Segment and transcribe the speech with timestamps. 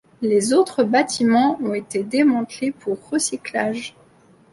[0.23, 3.95] Les autres bâtiments ont été démantelés pour recyclage.